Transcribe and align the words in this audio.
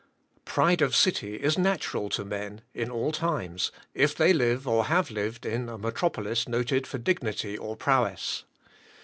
Pride 0.45 0.81
of 0.81 0.95
city 0.95 1.35
is 1.35 1.59
natural 1.59 2.09
to 2.09 2.25
men, 2.25 2.61
in 2.73 2.89
all 2.89 3.11
times, 3.11 3.71
if 3.93 4.15
they 4.15 4.33
live 4.33 4.67
or 4.67 4.85
have 4.85 5.11
lived 5.11 5.45
in 5.45 5.69
a 5.69 5.77
metropolis 5.77 6.49
noted 6.49 6.87
for 6.87 6.97
dignity 6.97 7.55
or 7.55 7.75
prowess. 7.75 8.43